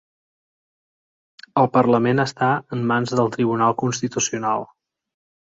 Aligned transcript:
El 1.63 1.69
parlament 1.75 2.23
està 2.23 2.49
en 2.77 2.81
mans 2.93 3.15
del 3.21 3.31
Tribunal 3.37 3.77
Constitucional 3.85 4.67